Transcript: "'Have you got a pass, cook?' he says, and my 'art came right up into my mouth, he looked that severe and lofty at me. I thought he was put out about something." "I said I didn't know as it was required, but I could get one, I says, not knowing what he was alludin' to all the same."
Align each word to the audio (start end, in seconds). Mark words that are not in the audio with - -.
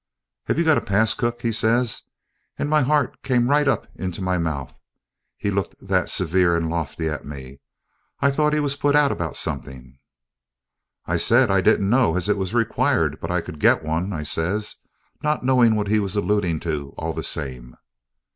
"'Have 0.45 0.57
you 0.57 0.65
got 0.65 0.79
a 0.79 0.81
pass, 0.81 1.13
cook?' 1.13 1.43
he 1.43 1.51
says, 1.51 2.01
and 2.57 2.67
my 2.71 2.81
'art 2.81 3.21
came 3.21 3.51
right 3.51 3.67
up 3.67 3.85
into 3.95 4.19
my 4.19 4.39
mouth, 4.39 4.79
he 5.37 5.51
looked 5.51 5.75
that 5.79 6.09
severe 6.09 6.55
and 6.57 6.71
lofty 6.71 7.07
at 7.07 7.23
me. 7.23 7.59
I 8.19 8.31
thought 8.31 8.51
he 8.53 8.59
was 8.59 8.75
put 8.75 8.95
out 8.95 9.11
about 9.11 9.37
something." 9.37 9.99
"I 11.05 11.17
said 11.17 11.51
I 11.51 11.61
didn't 11.61 11.87
know 11.87 12.15
as 12.17 12.27
it 12.27 12.37
was 12.39 12.51
required, 12.51 13.19
but 13.21 13.29
I 13.29 13.41
could 13.41 13.59
get 13.59 13.83
one, 13.83 14.11
I 14.11 14.23
says, 14.23 14.77
not 15.21 15.45
knowing 15.45 15.75
what 15.75 15.87
he 15.87 15.99
was 15.99 16.15
alludin' 16.15 16.59
to 16.61 16.95
all 16.97 17.13
the 17.13 17.21
same." 17.21 17.75